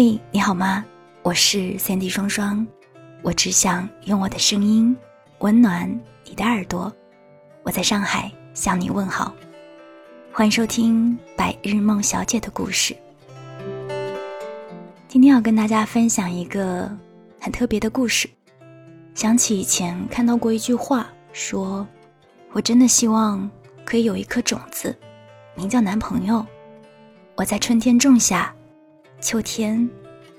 [0.00, 0.84] 嘿，你好吗？
[1.24, 2.64] 我是三 D 双双，
[3.20, 4.96] 我只想用我的声音
[5.40, 5.90] 温暖
[6.24, 6.92] 你的耳朵。
[7.64, 9.34] 我在上海向你问好，
[10.32, 12.94] 欢迎收听《百日梦小姐的故事》。
[15.08, 16.88] 今天要跟大家分享一个
[17.40, 18.30] 很特别的故事。
[19.16, 21.84] 想起以前看到过一句话，说
[22.54, 23.50] ：“我真的希望
[23.84, 24.96] 可以有一颗种子，
[25.56, 26.46] 名叫男朋友。
[27.34, 28.54] 我在春天种下，
[29.20, 29.88] 秋天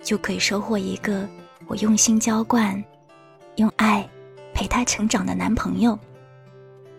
[0.01, 1.27] 就可以收获一个
[1.67, 2.83] 我用心浇灌、
[3.55, 4.07] 用爱
[4.53, 5.97] 陪他成长的男朋友。”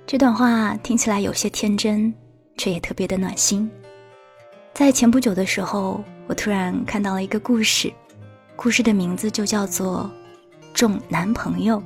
[0.06, 2.12] 这段话听起来有些天真，
[2.56, 3.70] 却也特别的暖心。
[4.74, 7.92] 在前不久的时候，我突然看到了一个故事，
[8.56, 10.10] 故事的名字就叫做。
[10.72, 11.82] 种男朋友，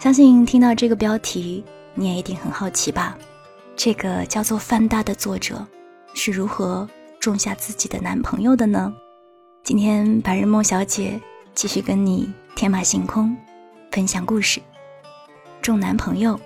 [0.00, 3.18] 相信听到这个标题，你也一定很好奇吧？
[3.76, 5.64] 这个叫做范大的作者
[6.14, 6.88] 是如何
[7.24, 8.92] 种下自己的男朋友的呢？
[9.62, 11.18] 今天白日梦小姐
[11.54, 13.34] 继续跟你天马行空，
[13.90, 14.60] 分享故事。
[15.62, 16.38] 种男朋友，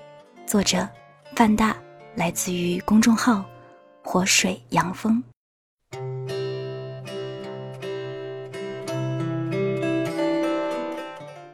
[0.47, 0.89] 作者
[1.35, 1.77] 范大，
[2.15, 3.45] 来自于公众号
[4.05, 5.20] 活水阳风。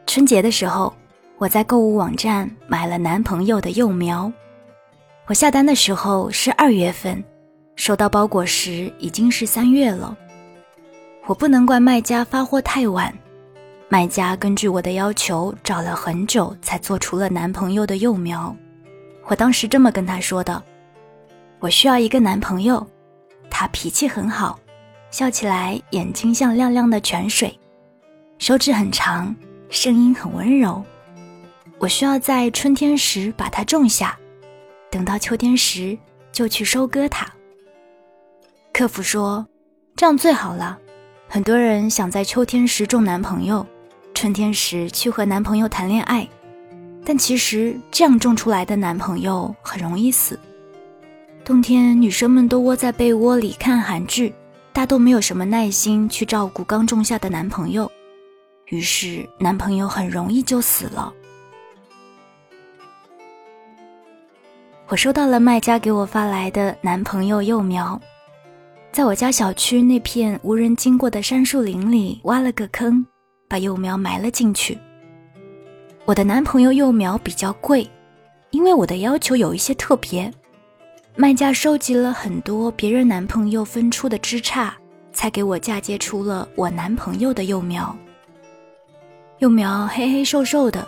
[0.05, 0.93] 春节的时候，
[1.39, 4.31] 我在购物网站买了男朋友的幼苗。
[5.25, 7.23] 我下单的时候是二月份，
[7.75, 10.17] 收到包裹时已经是三月了。
[11.25, 13.13] 我不能怪卖家发货太晚，
[13.89, 18.55] 卖家根据我的要求找了很久才做出了男朋友的幼苗。
[19.25, 20.61] 我当时这么跟他说的
[21.59, 22.85] ：“我需要一个男朋友，
[23.49, 24.59] 他脾气很好，
[25.09, 27.57] 笑起来眼睛像亮亮的泉水，
[28.37, 29.35] 手指很长。”
[29.67, 30.81] 声音很温柔，
[31.79, 34.17] 我需要在春天时把它种下，
[34.91, 35.97] 等到秋天时
[36.31, 37.27] 就去收割它。
[38.77, 39.47] 客服说，
[39.95, 40.77] 这样最好了。
[41.29, 43.65] 很多人想在秋天时种男朋友，
[44.13, 46.27] 春天时去和男朋友谈恋爱，
[47.05, 50.37] 但其实这样种出来的男朋友很容易死。
[51.45, 54.35] 冬天女生们都窝在被窝里看韩剧，
[54.73, 57.89] 大都没有什么耐心去照顾刚种下的男朋友。
[58.65, 61.13] 于是，男朋友很容易就死了。
[64.87, 67.97] 我收到了卖家给我发来的男朋友幼苗，
[68.95, 73.05] 在我家小区那片无人经过的杉树林里挖了个坑，
[73.49, 74.77] 把幼苗埋了进去。
[76.05, 77.85] 我的男朋友幼苗比较贵，
[78.51, 80.33] 因为我的要求有一些特别，
[81.17, 84.71] 卖家收集了很多别人男朋友分出的枝杈，
[85.11, 87.93] 才给我嫁接出了我男朋友的幼苗。
[89.39, 90.87] 幼苗黑黑瘦瘦的，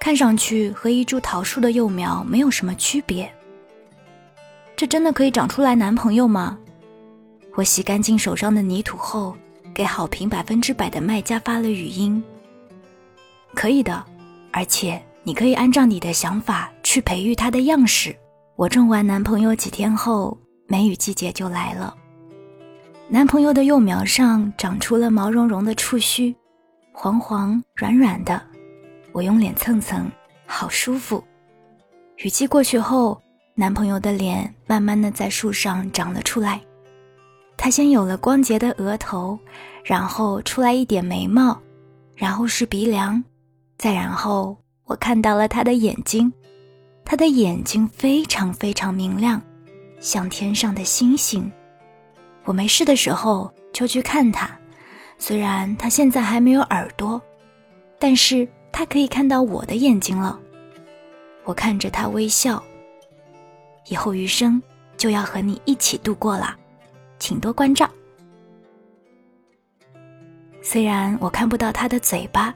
[0.00, 3.32] 看上去和一株桃树的幼苗没有什么区别。
[4.74, 6.58] 这真的可以长出来男朋友吗？
[7.56, 9.34] 我洗干净手上的泥土后，
[9.72, 12.22] 给好评百分之百的卖家发了语音。
[13.54, 14.04] 可以的，
[14.52, 18.14] 而且你可以按照你的想法去培育它的样式。
[18.56, 20.36] 我种完男朋友几天后，
[20.66, 21.96] 梅雨季节就来了。
[23.08, 26.36] 男朋友的幼苗上长出了毛茸茸的触须。
[26.92, 28.38] 黄黄软软的，
[29.12, 30.06] 我用脸蹭蹭，
[30.44, 31.24] 好舒服。
[32.18, 33.18] 雨季过去后，
[33.54, 36.60] 男朋友的脸慢慢的在树上长了出来。
[37.66, 39.36] 他先有了光洁的额头，
[39.82, 41.60] 然后出来一点眉毛，
[42.14, 43.20] 然后是鼻梁，
[43.76, 46.32] 再然后我看到了他的眼睛。
[47.04, 49.42] 他的眼睛非常非常明亮，
[49.98, 51.50] 像天上的星星。
[52.44, 54.48] 我没事的时候就去看他。
[55.18, 57.20] 虽然他现在还没有耳朵，
[57.98, 60.38] 但是他可以看到我的眼睛了。
[61.42, 62.62] 我看着他微笑。
[63.88, 64.62] 以后余生
[64.96, 66.56] 就要和你一起度过了，
[67.18, 67.88] 请多关照。
[70.62, 72.54] 虽然我看不到他的嘴巴，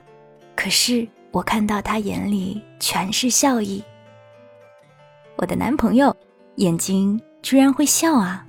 [0.56, 3.82] 可是我看到他眼里全是笑意。
[5.37, 6.15] 我的男朋友
[6.56, 8.46] 眼睛居然会笑啊！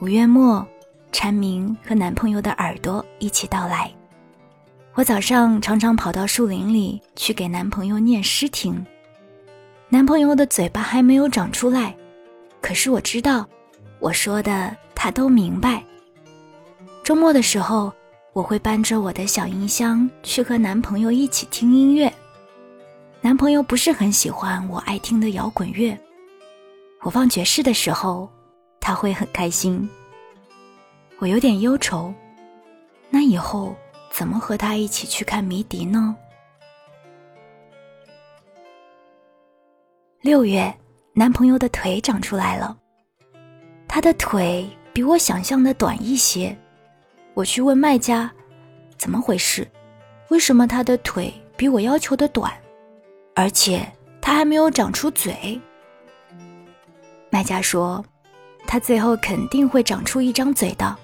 [0.00, 0.66] 五月末。
[1.10, 3.90] 蝉鸣和男朋友的耳朵一起到来。
[4.92, 8.84] 我早上常常跑到树林里去给男朋友念诗听。
[9.88, 11.96] 男朋友的嘴巴还没有长出来，
[12.60, 13.48] 可是我知道，
[14.00, 15.82] 我说的他都明白。
[17.02, 17.92] 周末的时候，
[18.32, 22.12] 我会搬着我的小音箱去和男朋友一起听音乐。
[23.20, 25.98] 男朋友不是很喜欢我爱听的摇滚乐，
[27.00, 28.28] 我放爵士的时候，
[28.78, 29.88] 他会很开心。
[31.18, 32.14] 我有点忧愁，
[33.10, 33.74] 那以后
[34.12, 36.14] 怎么和他一起去看迷笛呢？
[40.20, 40.72] 六月，
[41.14, 42.76] 男朋友的腿长出来了，
[43.88, 46.56] 他的腿比我想象的短一些，
[47.34, 48.30] 我去问卖家，
[48.96, 49.66] 怎么回事？
[50.28, 52.52] 为什么他的腿比我要求的短，
[53.34, 53.84] 而且
[54.20, 55.58] 他还没有长出嘴？
[57.30, 58.04] 卖家说，
[58.66, 60.96] 他最后肯定会长出一张嘴的。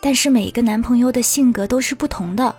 [0.00, 2.54] 但是每一个男朋友的性格都是不同的，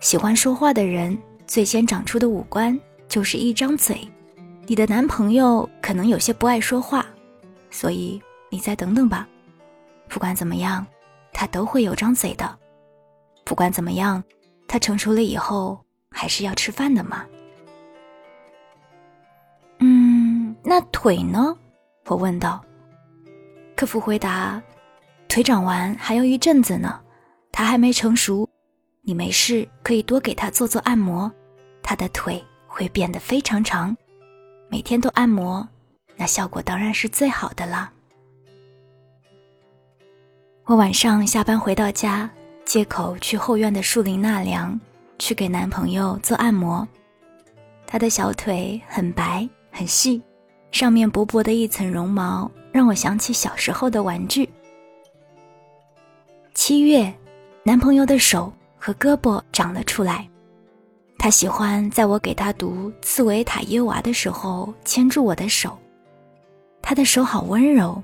[0.00, 1.16] 喜欢说话的人
[1.46, 2.78] 最先长出的五官
[3.08, 3.96] 就是一张嘴。
[4.66, 7.04] 你的男朋友可能有些不爱说话，
[7.70, 8.22] 所以
[8.52, 9.26] 你再等等吧。
[10.10, 10.86] 不管怎么样，
[11.32, 12.58] 他都会有张嘴的。
[13.46, 14.22] 不管怎么样，
[14.68, 17.24] 他成熟了以后还是要吃饭的嘛。
[19.78, 21.56] 嗯，那腿呢？
[22.04, 22.62] 我问道。
[23.74, 24.62] 客服回答。
[25.28, 27.00] 腿长完还要一阵子呢，
[27.50, 28.46] 他还没成熟，
[29.00, 31.32] 你没事可以多给他做做按摩，
[31.82, 33.96] 他的腿会变得非常长，
[34.68, 35.66] 每天都按摩，
[36.16, 37.90] 那效果当然是最好的啦。
[40.72, 42.30] 我晚上下班回到家，
[42.64, 44.80] 借口去后院的树林纳凉，
[45.18, 46.88] 去给男朋友做按摩，
[47.86, 50.22] 他的小腿很白很细，
[50.70, 54.48] 上面薄薄的一层绒毛，让我想起小时候的玩具。
[56.54, 57.12] 七月，
[57.64, 60.26] 男朋友的手和胳膊长了出来。
[61.18, 65.78] 他喜欢在我给他读《茨维塔耶娃》的时候牵住我的手。
[66.80, 68.02] 他的手好温柔，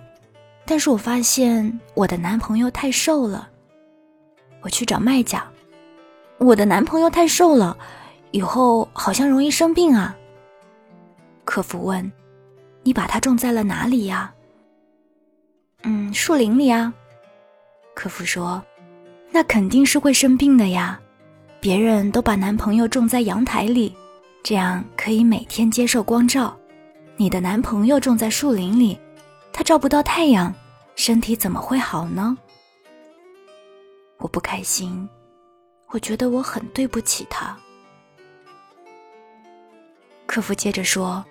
[0.69, 3.49] 但是我发现我的男朋友太瘦了。
[4.61, 5.43] 我去找卖家，
[6.37, 7.75] 我的男朋友太瘦了，
[8.32, 10.15] 以后好像容易生病啊。
[11.47, 12.12] 客服问
[12.85, 14.31] ：“你把它种在了哪里呀
[15.85, 16.93] ？”“嗯，树林里啊。”
[17.94, 18.62] 客服说
[19.32, 21.00] ：“那肯定是会生病的呀，
[21.61, 23.94] 别人都把男朋友种在阳台里，
[24.43, 26.55] 这样可以每天接受光照。
[27.17, 28.99] 你的男朋友种在树林里，
[29.58, 30.55] 他照不到太阳，
[30.94, 32.38] 身体怎么会好呢？”
[34.19, 35.08] 我不开心，
[35.88, 37.58] 我觉得我很对不起他。
[40.26, 41.25] 客服接着说：“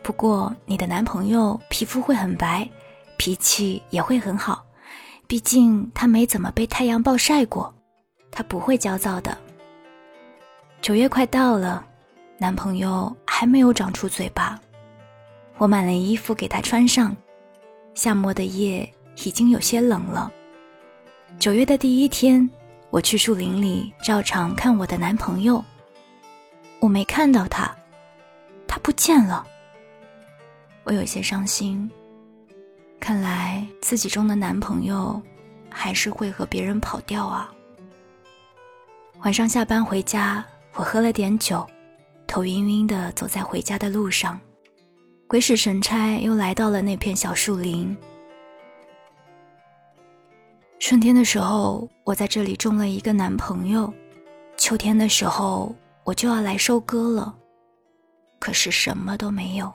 [0.00, 2.70] 不过你的男朋友皮肤会很白，
[3.16, 4.64] 脾气也会很好。”
[5.26, 7.74] 毕竟他没怎么被太阳暴晒过，
[8.30, 9.36] 他不会焦躁的。
[10.80, 11.84] 九月快到了，
[12.38, 14.56] 男朋友还没有长出嘴巴，
[15.58, 17.16] 我买了衣服给他穿上。
[17.94, 18.90] 夏末的夜
[19.24, 20.32] 已经有些冷了。
[21.38, 22.48] 九月的第一天，
[22.90, 25.62] 我去树林里照常看我的男朋友，
[26.80, 27.74] 我没看到他，
[28.66, 29.46] 他不见了。
[30.84, 31.90] 我有些伤心。
[32.98, 35.20] 看来自己中的男朋友，
[35.70, 37.50] 还是会和别人跑掉啊。
[39.22, 40.44] 晚上下班回家，
[40.74, 41.66] 我喝了点酒，
[42.26, 44.38] 头晕晕的走在回家的路上，
[45.30, 47.96] 鬼使神差又来到了那片小树林。
[50.80, 53.94] 春天的时候，我在这里种了一个男朋友，
[54.56, 55.72] 秋天的时候
[56.02, 57.32] 我就要来收割了，
[58.40, 59.72] 可是什么都没有。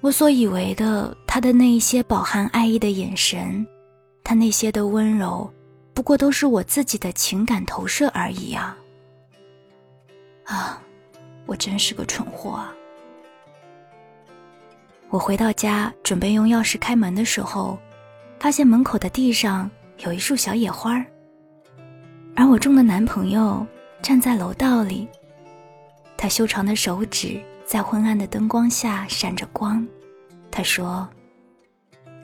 [0.00, 3.66] 我所以为的他的那一些饱含爱意的眼神，
[4.24, 5.52] 他那些的温柔，
[5.92, 8.74] 不过都是我自己的情感投射而已啊！
[10.46, 10.82] 啊，
[11.44, 12.72] 我真是个蠢货啊！
[15.10, 17.78] 我回到家准备用钥匙开门的时候，
[18.38, 21.06] 发现门口的地上有一束小野花儿，
[22.36, 23.66] 而我中的男朋友
[24.02, 25.08] 站在楼道里，
[26.16, 27.42] 他修长的手指。
[27.68, 29.86] 在昏暗的灯光下闪着光，
[30.50, 31.06] 他说：“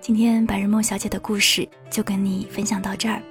[0.00, 3.22] 今天白日梦小姐的故事就跟你分享到这儿。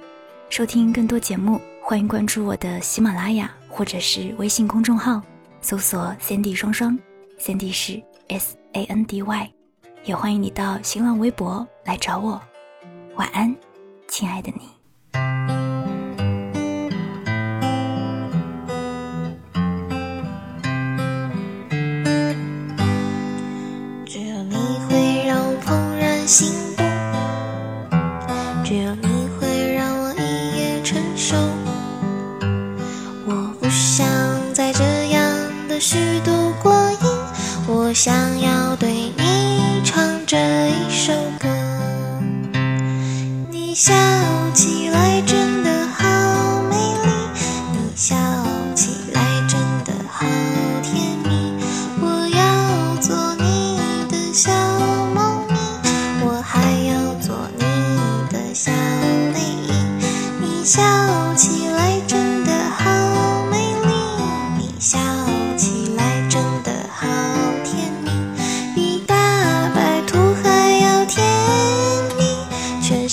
[0.50, 5.22] 收听更多节目，欢迎关注我的喜马拉雅或者是微信公众号，
[5.60, 6.98] 搜索 “Sandy 双双
[7.38, 9.52] ”，Sandy 是 S A N D Y，
[10.02, 12.42] 也欢迎你到新浪微博来找我。
[13.14, 13.54] 晚安，
[14.08, 14.79] 亲爱的你。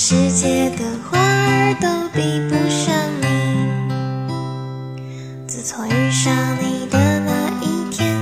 [0.00, 3.26] 世界的花儿都比不上你。
[5.48, 8.16] 自从遇上你的那一天，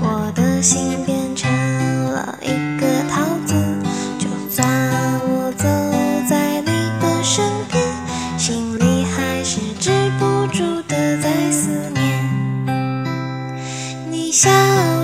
[0.00, 1.52] 我的心变成
[2.06, 2.48] 了一
[2.80, 3.54] 个桃子。
[4.18, 4.66] 就算
[5.28, 5.68] 我走
[6.26, 6.70] 在你
[7.02, 7.84] 的身边，
[8.38, 12.02] 心里还是止不住的在思念。
[14.10, 14.48] 你笑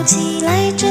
[0.06, 0.89] 起来真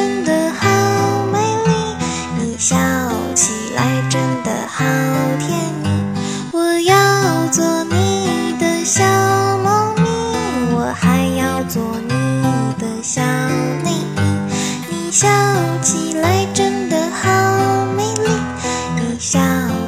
[19.32, 19.40] 笑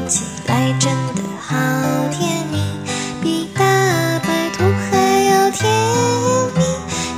[0.08, 1.58] 起来真的好
[2.12, 2.60] 甜蜜，
[3.24, 3.64] 比大
[4.20, 5.68] 白兔还要甜
[6.56, 6.62] 蜜。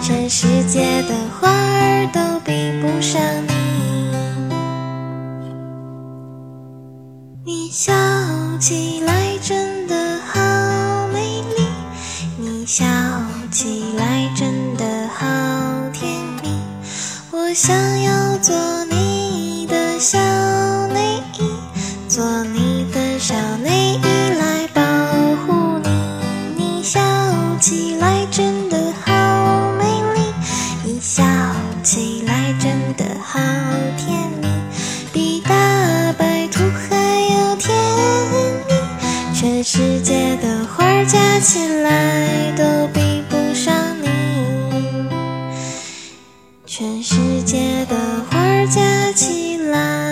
[0.01, 3.53] 全世界的花儿都比不上你。
[7.43, 7.91] 你笑
[8.57, 10.39] 起来真的好
[11.11, 11.67] 美丽，
[12.37, 12.85] 你笑
[13.51, 15.25] 起来真的好
[15.91, 16.09] 甜
[16.41, 16.57] 蜜。
[17.31, 18.22] 我想要
[39.53, 44.09] 全世界的花儿加起来都比不上你。
[46.65, 47.95] 全世界的
[48.31, 50.02] 花儿加起来。